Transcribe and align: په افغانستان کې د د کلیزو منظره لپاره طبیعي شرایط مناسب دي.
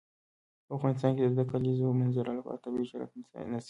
په 0.65 0.71
افغانستان 0.77 1.11
کې 1.15 1.23
د 1.25 1.31
د 1.39 1.41
کلیزو 1.51 1.97
منظره 1.99 2.31
لپاره 2.39 2.61
طبیعي 2.63 2.85
شرایط 2.91 3.11
مناسب 3.15 3.35
دي. 3.51 3.57